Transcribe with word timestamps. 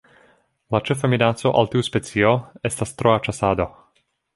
La 0.75 0.81
ĉefa 0.87 1.11
minaco 1.15 1.53
al 1.61 1.71
tiu 1.75 1.85
specio 1.91 2.35
estas 2.73 2.99
troa 3.03 3.25
ĉasado. 3.31 3.73